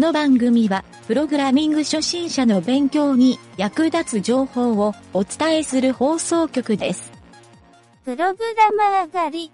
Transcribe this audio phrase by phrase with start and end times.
[0.00, 7.12] の番組は、プログラミング初心者の勉強に役立つ情報をお伝えする放送局です。
[8.04, 9.52] プログラマー狩り。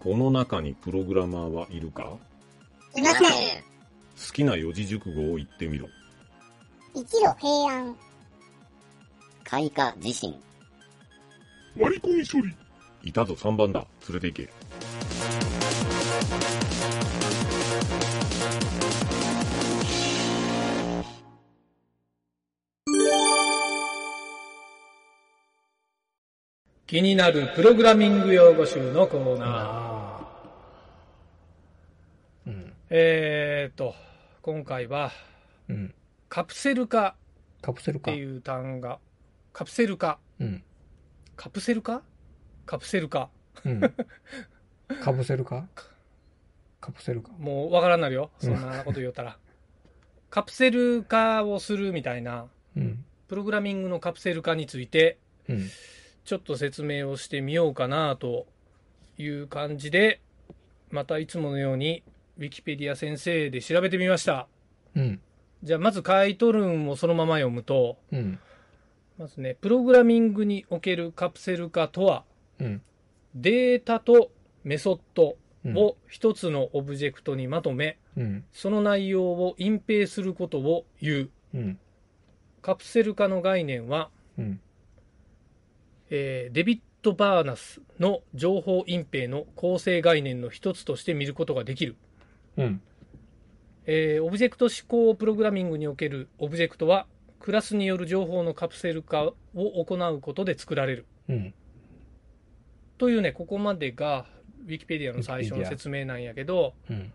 [0.00, 2.18] この中にプログラマーはいるか？
[2.94, 3.28] いません。
[3.28, 5.88] 好きな四字熟語を言ってみろ。
[6.94, 7.96] 一路平安。
[9.42, 10.38] 開花自身。
[11.80, 12.54] 割り込み処理。
[13.04, 13.86] いたぞ3番だ。
[14.08, 14.52] 連れて行け。
[26.88, 32.48] 気になるプログラミング用語集のコーナー。
[32.48, 32.72] うん。
[32.88, 33.94] えーと、
[34.40, 35.12] 今回は
[35.68, 35.94] うん。
[36.30, 37.14] カプセル化
[37.60, 38.10] カプセルか。
[38.10, 39.00] っていう単語が、
[39.52, 40.18] カプセル化。
[40.40, 40.64] うん。
[41.36, 42.00] カプセル化？
[42.64, 43.28] カプセル化。
[43.66, 43.80] うん。
[45.02, 45.68] かぶせるか
[46.80, 47.32] カプセルか。
[47.38, 48.30] もうわからんなるよ。
[48.38, 49.36] そんなこと言おったら。
[50.30, 53.04] カプセル化をするみたいな、うん。
[53.26, 55.18] プログラミングのカプセル化について、
[55.50, 55.68] うん。
[56.28, 58.46] ちょっと説明をしてみようかなと
[59.16, 60.20] いう感じで、
[60.90, 62.02] またいつものように、
[62.36, 64.46] ウィキペディア先生で調べてみました。
[64.94, 65.22] うん。
[65.62, 68.38] じゃあまず書いとるんをそのまま読むと、うん。
[69.18, 72.24] まずね、プログラミングにおけるカプセル化とは、
[72.58, 72.82] うん。
[73.34, 74.30] データと
[74.64, 78.44] メソッドうんを一つのオブジェクトにまとめ、うん。
[78.52, 81.30] その内容を隠蔽することを言う。
[81.54, 81.78] うん。
[82.60, 84.60] カプセル化の概念は、うん。
[86.10, 91.96] えーデビッド・パーナスの情報隠蔽の構成概念の一つとして見ることができる。
[92.56, 92.80] うん。
[93.86, 97.06] えーオブジェクト指向プログラミングにおけるオブジェクトは、
[97.40, 101.06] クラスによる情報のカプセル化を行うことで作られる。
[101.28, 101.54] うん。
[102.98, 104.26] というね、ここまでが、
[104.66, 107.12] ウィキペディアの最初の説明なんやけど、うん。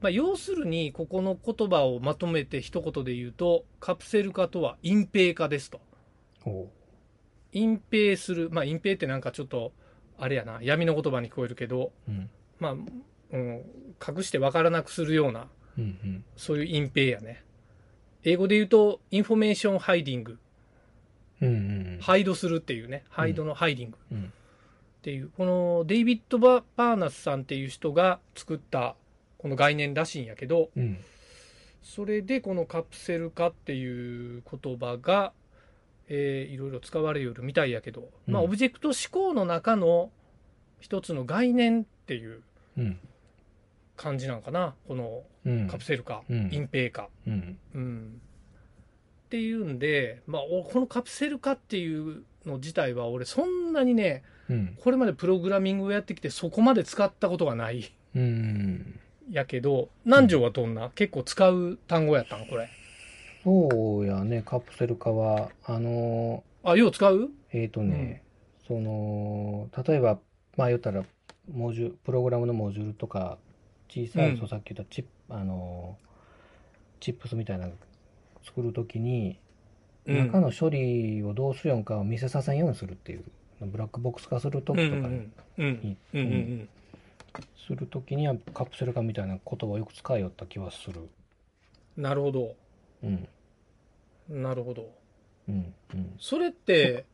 [0.00, 5.80] まあ、要するに、ここの言葉をまとめて一言で言うと、カプセル化とは隠蔽化ですと。
[7.56, 9.72] 隠蔽する、まあ、隠蔽ってなんかちょっと、
[10.18, 12.28] あれやな、闇の言葉に聞こえるけど、うん。
[12.58, 13.64] まあ、うん、
[14.06, 15.84] 隠して分からなくするような、うん。
[15.84, 16.24] うん。
[16.36, 17.42] そういう隠蔽やね。
[18.24, 20.38] 英語で言うと、 information hiding。
[21.40, 21.48] うん。
[21.48, 21.50] う
[21.96, 21.98] ん。
[22.00, 24.24] hide するっていうね、 hide の hiding うん。
[24.24, 24.28] っ
[25.00, 28.96] ていう、このデイビッド・バパーナスさんっていう人が作った
[29.38, 30.98] この概念らしいんやけど、うん。
[31.82, 35.32] それでこのカプセル化っていう言葉が、
[36.08, 40.10] えーいろいろ使われるみたいやけど、まあ、うんオブジェクト思考の中の
[40.80, 42.42] 一つの概念っていう
[42.78, 42.98] うん。
[43.96, 45.68] 感じなんかな、このうん。
[45.68, 47.08] カプセル化、うん隠蔽化。
[47.26, 47.58] うん。
[47.74, 48.20] うん。
[49.26, 54.76] っていうんで、まあ、おこのカプセル化っていうの自体は、俺、そんなにね、うん。
[54.78, 59.00] これまでプログラミングをやってきて、そこまで使ったことがないうん。
[59.30, 62.46] やけど、南條はどんな、結構使う単語やったん？
[62.46, 62.68] これ。
[63.46, 67.30] そうやね、カプセル化は、あのあ、よう使う？
[67.52, 68.24] えっ、とね、
[68.66, 70.18] その、例えば、
[70.56, 71.04] まあ言ったら、
[71.52, 73.38] モジュプログラムのモジュールとか、
[73.88, 75.96] 小さい、うんそうさっき言ったチップ、あの、
[76.98, 77.72] チップスみたいなの
[78.42, 79.38] 作るときに、
[80.06, 83.24] うん中の処理をどうするんかを見せさせんようにするっていう、
[83.60, 86.68] ブラックボックス化するときとかに、うんうんうんうんうん
[87.68, 91.08] するときにはカプセル化みたいな言葉をよく使いよった気はする。
[91.96, 92.02] うん。
[92.02, 92.54] なるほど。
[93.04, 93.28] うん。
[94.28, 94.90] なるほど。
[95.48, 95.74] うん。
[95.94, 96.14] うん。
[96.18, 97.04] それって、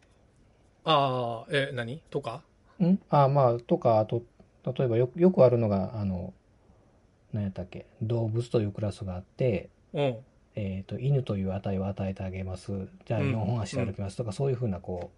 [0.84, 2.02] ああ、え、何？
[2.10, 2.42] とか？
[2.82, 2.98] ん？
[3.10, 4.22] あまあ、とか、あと、
[4.64, 6.32] 例えばよよくあるのが、あの、
[7.32, 10.16] 何やったっけ、動物というクラスがあって、うん。
[10.54, 12.72] えっ、と、犬という値を与えてあげます。
[13.06, 15.10] じゃあうん4本足で歩きますとか、そういうふうな、こ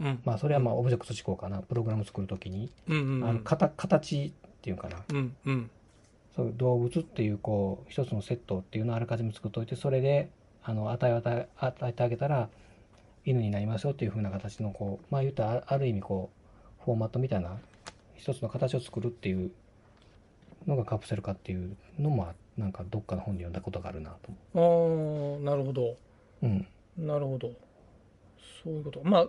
[0.00, 0.18] うんう、。
[0.24, 1.62] まあ、それはまあ、オブジェクト思考かな。
[1.62, 3.28] プログラム作るときに、うんうんうん。
[3.28, 4.98] あの、かた形っていうかな。
[5.12, 5.70] うんうん。
[6.36, 10.28] そう動物っていう、こう、一つのセットっていうのをあらかじめ作っといて、それで、
[10.64, 12.48] あの、値を与え与えてあげたら、
[13.24, 16.30] 犬になりますよっていうふうな形の、こう、まあ、言ったら、あある意味、こ
[16.80, 17.58] う、フォーマットみたいな、
[18.16, 19.50] 一つの形を作るっていう
[20.66, 25.82] のがカプセル化っていうのも、なんかどっかの本で読んだことがあるなと思ああ、なるほど。
[25.90, 25.96] う。
[26.42, 26.66] うん。
[26.98, 27.52] なるほど。
[28.62, 29.00] そういうこと。
[29.04, 29.28] まあ、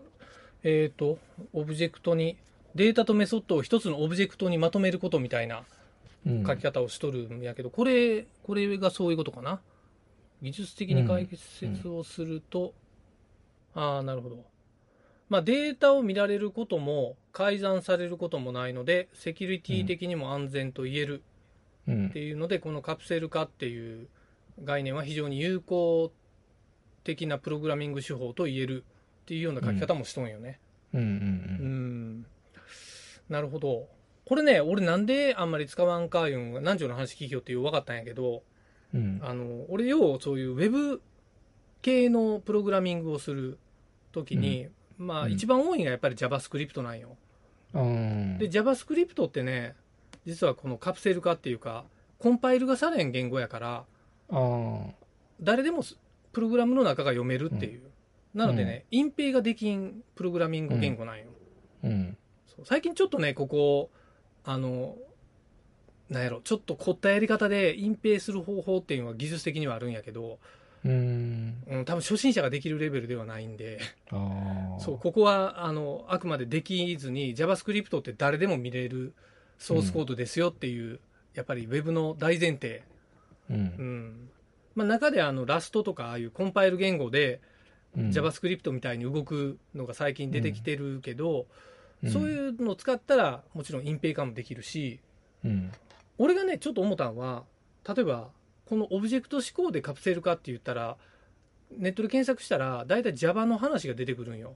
[0.63, 1.17] えっ、と、
[1.53, 2.37] オブジェクトに、
[2.75, 5.63] データとメソッドを一つのオブジェクトにまとめることみたいな
[6.25, 6.45] うん。
[6.45, 9.59] 書き方をしとるんやけど、これ、これがそういうことかな。
[10.43, 12.73] 技術的に解説をすると、
[13.73, 14.45] ああ、なるほど。
[15.29, 21.23] まあ、データを見られることも改ざんされることもないので、セキュリティ的にも安全と言える
[21.87, 24.07] うんっていうので、このカプセル化っていう
[24.63, 26.11] 概念は非常に有効
[27.03, 28.83] 的なプログラミング手法と言える
[29.23, 30.59] っていうような書き方もしとんよね。
[30.93, 32.25] うんうんうん。
[33.29, 33.87] なるほど。
[34.25, 38.43] これね、俺なんであんまり使わんかいうんが、南條の話聞きよってよ分かったんやけど、
[38.93, 39.19] うん。
[39.23, 41.01] あの、俺ようそういうウェブ
[41.81, 43.57] 系のプログラミングをする
[44.11, 44.67] ときに、
[44.97, 47.17] まあうん一番多いのがやっぱり JavaScript なんよ。
[47.73, 48.37] うん。
[48.37, 49.75] で、JavaScript ってね、
[50.25, 51.85] 実はこのカプセル化っていうか、
[52.19, 53.85] コンパイルがされん言語やから、
[55.41, 55.97] 誰でもす
[56.31, 57.81] プログラムの中が読めるっていう。
[58.33, 61.25] なのでね、隠蔽ができんプログラミング言語なんよ。
[61.83, 62.17] うん。
[62.63, 63.91] 最近ちょっとね、ここ、
[64.43, 64.97] あの、
[66.13, 70.39] なんやろ、ちょっと凝ったやり方で隠蔽する方法っていうのは技術的にはあるんやけど、
[70.85, 71.63] うん。
[71.67, 73.79] うん、多分初心者ができるレベルではないんで、
[74.11, 74.79] ああ。
[74.79, 79.13] そう、ここは、あの、あくまでできずに、JavaScript って誰でも見れる
[79.57, 80.99] ソースコードですよっていう、
[81.33, 82.83] やっぱり Web の大前提。
[83.49, 83.53] う。
[83.53, 84.29] うんん。
[84.75, 87.41] まあ、中であの、ラストとか、ああいうコンパイル言語で、
[87.97, 88.09] うん。
[88.09, 91.45] JavaScript みたいに動くのが最近出てきてるけど、うん
[92.11, 94.99] そういうのを使ったら、もちろん隠蔽化もできるし、
[95.45, 95.71] うん。
[96.17, 97.43] 俺がね、ちょっと思ったのは、
[97.87, 98.29] 例えば、
[98.65, 100.97] このオブジェクト思考でカプセル化って言ったら、
[101.71, 104.55] ネットで検索したら、大体 Java の話が出てくるんよ。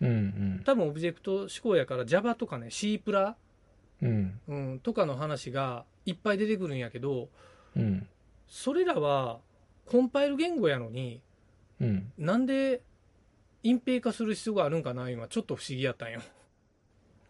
[0.00, 0.08] うん。
[0.08, 0.12] う
[0.60, 0.62] ん。
[0.64, 3.36] 多分オブジェクト思考やから Java とかね C プラ、
[4.02, 4.40] うん。
[4.48, 7.28] うん、とかの話がいっぱい出てくるんやけど
[7.76, 8.06] うん。
[8.48, 9.40] それらは
[9.86, 11.20] コンパイル言語やのに
[11.80, 12.12] うん。
[12.18, 12.82] なんで
[13.62, 16.20] 隠蔽化する必要があるんかな今ちょっと不思議やったんよ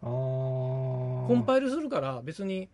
[0.01, 0.07] ああ。
[0.07, 2.69] コンパイルするから別に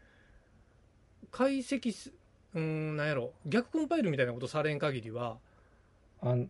[1.32, 2.12] 解析す
[2.54, 3.32] うんなんやろ。
[3.46, 5.38] 逆コンパイルみたいなことされん限りは。
[6.22, 6.50] あん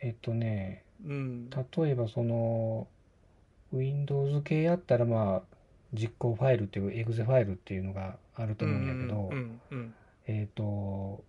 [0.00, 1.50] えっとね、うん。
[1.50, 1.56] 例
[1.88, 2.86] えばその、
[3.72, 5.56] Windows 系やったらまあ、
[5.92, 9.94] 実行ファイルっていう、エグゼファイルっていうのがあると思うんやけどう、んうん
[10.26, 11.24] えっと、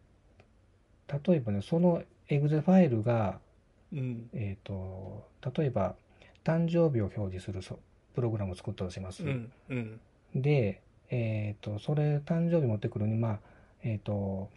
[1.28, 3.40] 例えばね、そのエグゼファイルが、
[3.92, 4.30] うん。
[4.34, 5.28] えっと、
[5.58, 5.96] 例えば、
[6.44, 7.80] 誕生日を表示するそ
[8.16, 9.24] プログラムを作ったとします。
[9.24, 10.00] うんうん。
[10.36, 13.40] で、えっと、それ、誕生日持ってくるに、まあ、
[13.84, 14.50] えっと、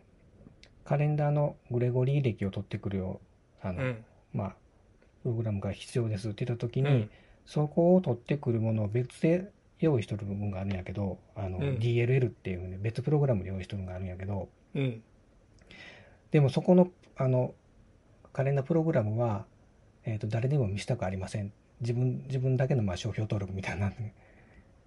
[0.84, 3.20] カレンダーのグレゴリー歴を取ってくるよ
[3.62, 4.04] う、あの、うん。
[4.32, 4.56] まあ、
[5.22, 7.10] プログラムが必要ですって言ったときに、うん。
[7.44, 11.64] そこを取ってくるものを別で用意してる部分があるんやけど、あの、うん。
[11.76, 15.02] DLL っていうね、別プログラムで用意してるのがあるんやけど、うん。
[16.30, 17.54] でもそこの、あの、
[18.32, 19.46] カレンダープログラムは、
[20.04, 21.52] えっ、と、誰でも見せたくありません。
[21.80, 23.92] 自分、自分だけのまあ商標登録みたいな、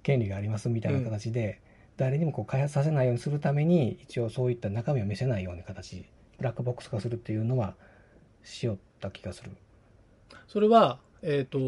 [0.08, 1.60] 権利がありますみたいな形で、
[1.98, 6.06] 誰にもこう開発させないようにするために、一応そういった中身を見せないような形、
[6.38, 7.76] ブラックボックス化するっていうのは、
[8.42, 9.52] しよった気がする。
[10.48, 11.60] それはえっ、と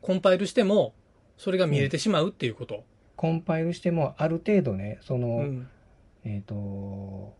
[0.00, 0.94] コンパイルしても
[1.36, 2.84] それが見れてしまうっていうこと、
[3.16, 5.68] コンパイルしても、ある程度ね、その、うん
[6.24, 7.34] えっ、と、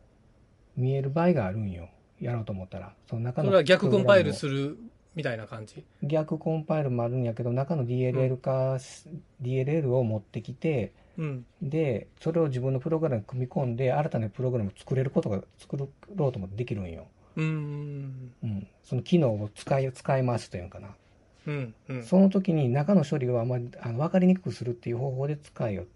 [0.77, 1.89] 見える場合があるんよ。
[2.21, 2.95] やろうと思ったら。
[3.09, 4.35] その中のそれは逆コンパイルる。
[4.35, 4.77] する
[5.17, 5.83] みたいな感じ？
[6.03, 9.09] 逆コンパイルもあるんやけど、中の DLL 化し、
[9.43, 11.47] DLL を持ってきて、うん。
[11.63, 15.89] で、それを自分のプログラムに組み込んで、新たなプログラムを作れることが、作ろ
[16.27, 17.07] うともできるんよ。
[17.37, 18.35] うーん。
[18.43, 18.69] うん。
[18.85, 20.95] その機能を使い、使い回すというのかな。
[21.47, 21.75] うん。
[21.89, 22.03] うん。
[22.03, 25.87] その時に中の処理をあまりあの分かりにくくするっていう方法で使いよっ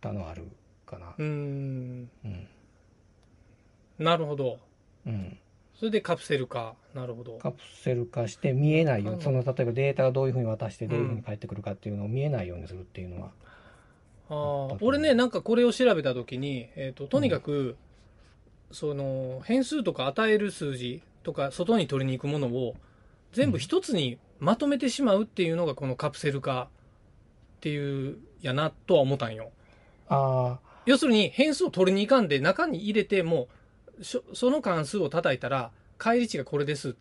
[0.00, 0.44] たのはある
[0.86, 1.14] かな。
[1.18, 2.10] うーん。
[2.24, 2.46] うん。
[3.98, 4.58] なるほど。
[5.06, 5.38] うん。
[5.80, 6.74] それでカプセル化。
[6.92, 7.38] なるほど。
[7.38, 13.30] カプセル化して見えないよううんに、その例えばデータがどういうふうに渡してどういうふうに返ってくるかっていうのを見えないようにするっていうのは。
[14.28, 17.78] ああ、俺ね、なんかこれを調べたときに、えっ、と、とにかく、
[18.70, 22.76] その、変数とか与える数字とか、外に取りに行くものを、
[23.32, 26.68] 全部一つにまとめてしまうっていうのが、このカプセル化
[27.56, 29.50] っていう、やな、とは思ったんよ。
[30.10, 33.48] あ要するに、変数を取りに行かんで、中に入れて、も
[34.02, 36.96] その関数を叩いたら、返り値がこれです。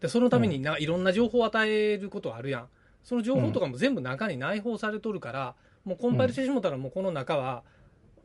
[0.00, 2.68] で、そのためにな、いろんな情報を与えることあるやん。
[3.04, 5.54] その情報とかも全部中に内包されとるから、
[5.84, 7.62] もうコンパイルしてしもたら、もうこの中は、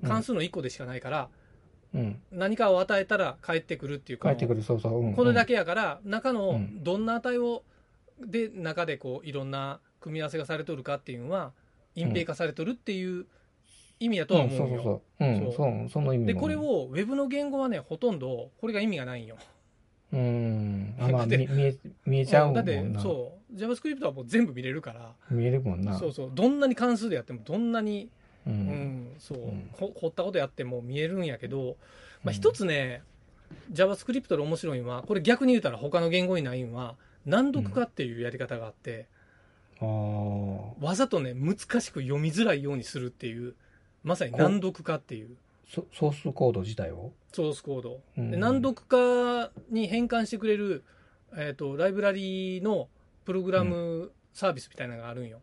[0.03, 0.07] あ。
[0.07, 1.29] 関数の1個でしかないから、
[1.93, 2.21] うん。
[2.31, 4.99] 何かを与えたら返ってくるっていうか返ってくる、そうそう。
[4.99, 5.47] うん、これだけ。
[5.47, 7.63] けやから中のうんどんな値を
[8.19, 11.53] で中でこういろんな組み合わせがされとるかっていうのは
[11.95, 13.25] 隠蔽化されとるっていう
[13.99, 14.59] 意味やとはうん、思よ。
[14.59, 15.25] そううそうそう。
[15.25, 19.37] うん、そうそう、その意味もでこれ、をウェブの言語はねほとんどこれが意味がないんよ。
[20.13, 20.95] うん。
[20.99, 21.75] あ、まあ、 で見見え、
[22.05, 22.63] 見えちゃうもんな。
[22.63, 25.97] だってそう JavaScript はもう全部見れるから見えるもんな。
[25.97, 28.09] そうそうどんなに関数でやってもどんなに、
[28.45, 28.49] う。
[28.49, 31.77] うんんそううんほ掘ったことやっても見えるんやけど、
[32.23, 33.01] まあ、うん一つね、
[33.71, 39.07] JavaScript で面白いのは、これ逆に言うたら他の言語にないのは、難読化っていうやり方があって、
[39.81, 40.85] ああ。
[40.85, 43.55] わざとね、難しく読みづらいようにするっていう、
[44.05, 45.35] まさに難読化っていう。
[45.67, 47.11] そソースコード自体を？
[47.33, 47.99] ソースコード。
[48.17, 48.31] うん。
[48.31, 50.83] で難読化に変換してくれる、
[51.35, 52.87] えっ、と、ライブラリーの
[53.25, 55.41] プログラムサービスみたいなのがあるんよ。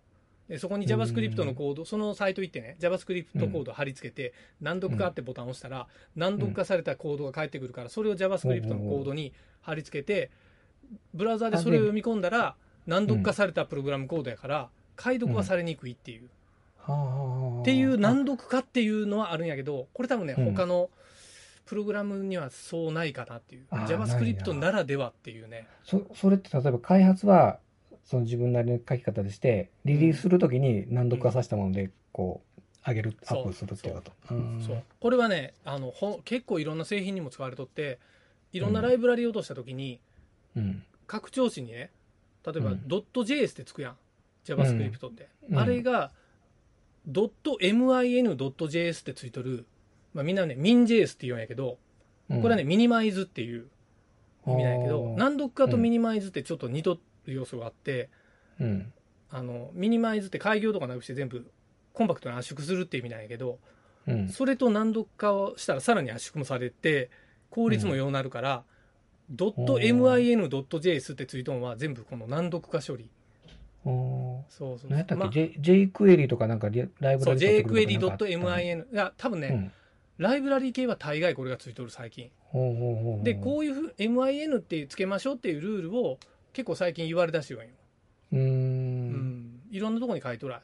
[0.49, 10.31] でそこに JavaScript のコード、そのサイト行ってね、JavaScript コード貼り付けて、難読化ってボタンを押したら、難読化されたコードが返ってくるから、それを JavaScript のコードに貼り付けて、
[11.15, 12.55] ブラウザでそれを読み込んだら、
[12.87, 16.29] 難読化されたプログラムコードやから、解読はされにくいっていう。
[16.87, 20.55] っていう難読化っていうのはあるんやけど、これ多分ね、うん。
[20.55, 20.91] 他の
[21.65, 23.67] プログラムにはそうないかなっていう。
[23.71, 25.67] JavaScript なならではっていうね。
[25.85, 27.59] そそれって例えば開発は
[28.05, 34.13] その自分なりの書き方でしてリリースするときに難読化させたものでこう上げるアップするっていうこと。
[34.31, 34.63] うん。
[34.67, 34.83] そう。
[35.01, 38.01] これはねあのほ結構いろんな製品にも使われとって
[38.53, 40.01] いろんなライブラリを落としたときに、
[40.57, 40.83] うん。
[41.07, 41.91] 拡張子にね
[42.45, 43.97] 例えばうん .js ってつくやん。
[44.45, 45.59] JavaScript って、うん。
[45.59, 46.11] あれが
[47.07, 49.67] .min.js ってついとる、
[50.15, 51.79] まあ、みんなね min.js って言うんやけど
[52.31, 52.43] うん。
[52.43, 53.67] これはねミニマイズっていう
[54.47, 58.11] 意味なんやけど難読化とミニマイズってちょっと似とる要素があって、
[58.61, 58.93] うん。
[59.31, 61.51] あのミニマイズって開業とかなくして全部
[61.93, 63.59] コンパクトに圧縮するって意味なんやけど
[64.07, 64.29] うん。
[64.29, 67.11] それと難読化をしたらさらに圧縮もされて
[67.51, 68.65] 効率もようなるから、
[69.31, 73.11] .min.js ってついとんは全部この難読化処理。
[73.22, 73.22] お
[73.85, 75.31] そうそう何やったっけ、まあ。
[75.31, 77.99] J jQuery とかなんかリライブそうラリ取ってくるとかな。
[77.99, 79.73] んかあった jQuery.min いや多分ね、うん。
[80.19, 82.31] ライブラリ系は大概これがついとる最近。
[82.41, 83.25] ほうほうほうほう。
[83.25, 86.19] でこういうふう min ってつけましょうっていうルールを
[86.53, 87.69] 結構最近言われだしてるんよ、
[88.33, 89.11] うーうん。
[89.11, 90.61] ん、いろんなところに書いとらい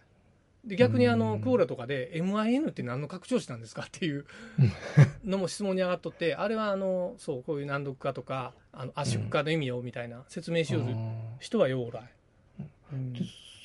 [0.64, 1.18] で逆にあうん。
[1.20, 4.26] のクオーラとかで min って何の拡張子なんですかっていう
[5.24, 10.86] のも質問に上がっとってあれはあのそうこういう難読化とかあの圧縮化の意味をみたいな説明しよる
[11.40, 12.02] 人はようおらい、
[12.92, 13.12] うん。
[13.12, 13.20] で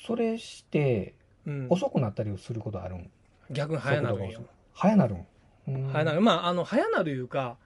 [0.06, 1.14] それして
[1.46, 1.66] うん。
[1.70, 3.10] 遅くなったりすることあるん？
[3.50, 4.42] 逆に早なるんよ。
[4.72, 5.26] 早なるん？
[5.68, 5.88] うん。
[5.92, 6.20] 早なる。
[6.20, 7.56] まああの早なるいうか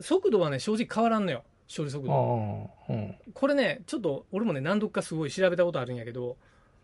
[0.00, 1.44] 速度はね正直変わらんのよ。
[1.74, 2.70] 処理速度。
[2.88, 3.14] うん。
[3.32, 6.36] これねちょっと俺もね難読化すごい調べたことあるんやけど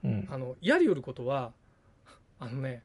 [0.05, 0.29] うん。
[0.31, 1.53] あのやりよることは
[2.39, 2.83] あのね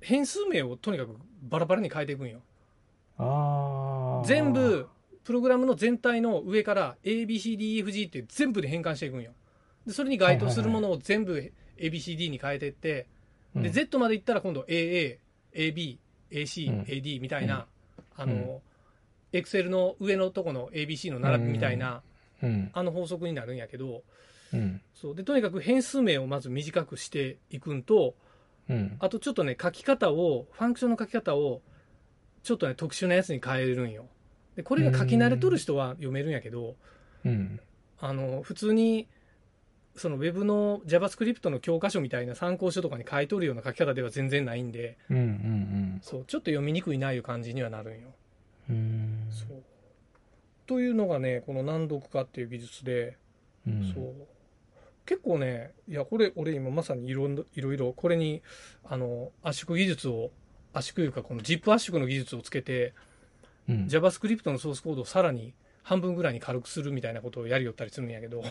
[0.00, 2.40] 変数名をとにかくバラバラに変えていくんよ。
[4.24, 4.88] 全部
[5.24, 9.32] プログラムの全体の上から ABCDEFG って全部で変換していくんよ
[9.88, 13.06] でそれに該当するものを全部 ABCD に変えていって、
[13.56, 13.62] うん。
[13.62, 15.18] で Z までいったら今度 AAABAC、
[16.30, 16.82] うん。
[16.82, 17.66] AD みたいな、
[18.14, 18.60] あの、
[19.32, 22.02] Excel の上のとこの ABC の並びみたいな、
[22.42, 22.70] うん。
[22.74, 24.02] あの法則になるんやけど
[24.52, 24.82] うん。
[24.94, 25.14] そう。
[25.14, 28.14] でとにかく変数名をまず短くしていくんと
[28.68, 28.96] うん。
[29.00, 31.62] あとちょっとね書き方をファンクションの書き方を
[32.42, 34.04] ちょっとね特殊なやつに変えるんよ。
[34.54, 36.76] でこれが書き慣れとる人は読めるんやけど
[37.24, 37.58] うん。
[38.00, 39.08] あの普通に
[39.98, 48.08] その Web の JavaScript の教科書みたいな参考書とかに書いとるような書き方では全然ないんでうんうんそうちょっと読みにくいないう感じにはなるんよ。
[48.70, 48.76] うん。
[48.76, 49.62] うんそう。
[50.66, 53.16] というのがねこの難読化っていう技術で、
[53.66, 53.92] うん。
[53.94, 54.14] そう。
[55.06, 58.42] 結構ねいやこれ俺今まさにいろいろいろこれに
[58.84, 60.30] あの圧縮技術を
[60.74, 62.92] 圧縮いうかこの ZIP 圧縮の技術をつけて
[63.68, 63.86] うん。
[63.86, 68.44] JavaScript のソースコードをさらに半分ぐらいに軽くするみたいなことをやりよったりするんやけど、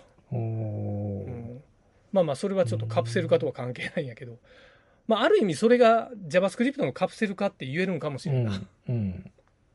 [2.11, 4.37] まあまあそれはちょっとカプセル化とは関係ないんやけど、
[5.07, 8.95] まあ、ある意味それが JavaScript のカプセル化って言えるんかもしれんな、うん。
[8.95, 9.31] うん。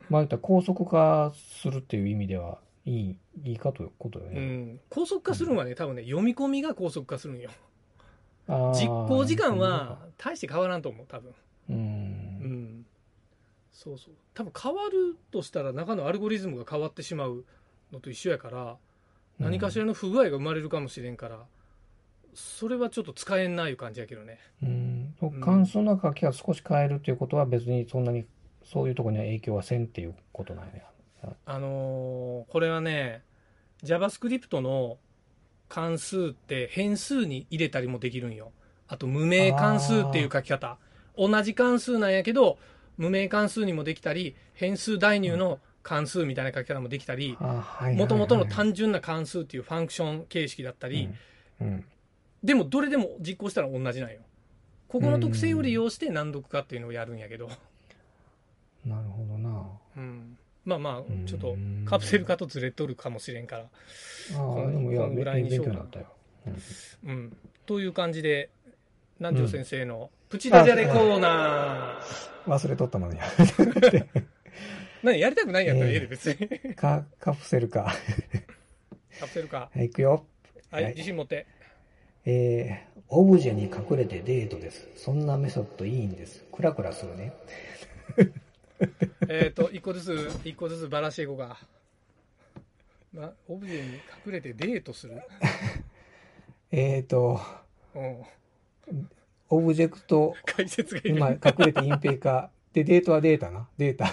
[0.09, 7.51] まあ高速化するっていう意味ではいいいいかということようね、ん、高速化するのはね多分ね読み込みが高速化するんよ。
[8.49, 11.31] あー実行時間は大して変わらんと思う多分。
[11.31, 11.35] う
[11.71, 12.87] うんん。
[13.73, 14.15] そうそう。
[14.35, 17.45] 多分変わるとしたら中のアルゴリズムが変わってしまう
[17.93, 18.77] のと一緒やから
[19.39, 21.41] 何かしらの不具合が生まれるかもしれんから
[22.35, 24.39] それはちょっと使えんないう感じやけどね。
[24.63, 25.15] うん。
[25.23, 28.25] ん関数の書きが少し変えるっていうことは別にそんなに
[28.65, 30.73] そういうところには影響はせんっていうことなんや。
[31.47, 33.23] あのーこれはね
[33.85, 34.99] JavaScript の
[35.69, 38.53] 関数って変数に入れたりもできるんよ。
[38.89, 40.79] あと無名関数っていう書き方。
[41.17, 42.59] 同じ関数なんやけど
[42.97, 47.37] 無名関数にもできたり変数代入の関数みたいな書き方もできたり
[47.97, 51.09] もともとの単純な関数っていうファンクション形式だったり、
[51.61, 51.67] うん。
[51.67, 51.85] うん
[52.43, 54.19] でもどれでも実行したら同じなんよ。
[54.89, 57.49] ここの特性を利用して難読化っていうのをやるんやけど、
[58.85, 59.65] なるほどな。
[59.97, 61.85] うん、まあまあちょっとうん。
[61.87, 63.63] カプセル化とずれとるかもしれんから。
[63.63, 65.87] ああでもいやぐらいにしようかな
[67.05, 68.51] うんうん、という感じで
[69.21, 73.19] 南條先生のプチダジャレコーナー、忘れとったのに。
[75.03, 76.75] 何やりたくないんやったらええでえ別に。
[76.75, 77.95] カカプセルか。
[79.21, 80.27] カプセル化はい行くよ。
[80.71, 80.93] はい、はい。
[80.95, 81.47] 自信持って
[82.25, 87.33] えー、オブジェに隠れてデートですそんなメソッドいいんですクラクラするね
[89.29, 91.59] えっと一個ずつ一個ずつばらしていこうか、
[93.13, 93.95] ま、オブジェに
[94.27, 95.21] 隠れてデートする？
[96.71, 97.41] えーと
[97.95, 98.01] う
[98.95, 99.09] ん
[99.51, 101.03] オブジェクト、解説が。
[101.05, 102.51] 今隠れて隠蔽化。
[102.73, 103.69] で、データはデータな。
[103.77, 104.07] データ。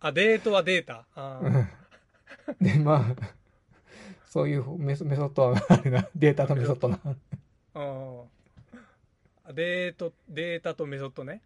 [0.00, 1.06] あ、デートはデータ。
[1.14, 1.50] あーう
[2.52, 3.24] んで、まあ、
[4.28, 6.06] そういうメソメソッドはあれな。
[6.14, 6.98] データとメソッドな。
[7.74, 11.42] うんデート、データとメソッドね。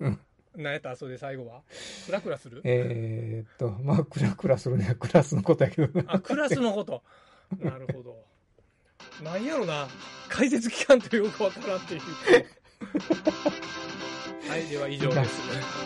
[0.00, 0.18] うん。
[0.56, 0.96] 何やった？
[0.96, 1.62] それで最後は？
[2.06, 2.60] クラクラする？
[2.64, 4.96] えーっと、まあ、クラクラするね。
[4.98, 6.14] クラスのことやけどな。
[6.14, 7.02] あ、クラスのこと？
[7.60, 8.16] なるほど。
[9.22, 9.86] なんやろな。
[10.28, 12.00] 解説期間とよくわからんっていう。
[14.50, 15.40] はい、では以上です。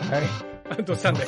[0.09, 0.19] は
[0.79, 0.83] い。
[0.83, 1.27] どうしたんだよ。